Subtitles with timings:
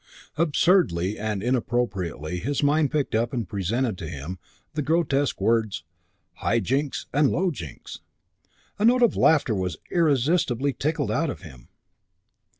[0.35, 4.39] Absurdly and inappropriately his mind picked up and presented to him
[4.73, 5.83] the grotesque words,
[6.37, 7.99] "High Jinks and Low Jinks."
[8.79, 11.67] A note of laughter was irresistibly tickled out of him.